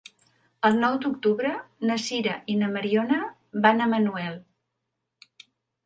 El 0.69 0.79
nou 0.83 0.95
d'octubre 1.03 1.51
na 1.91 1.99
Sira 2.05 2.39
i 2.55 2.57
na 2.63 2.73
Mariona 2.73 3.21
van 3.67 3.79
a 3.89 3.93
Manuel. 3.95 4.45